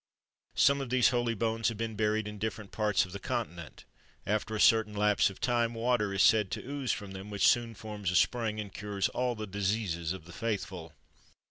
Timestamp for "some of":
0.55-0.89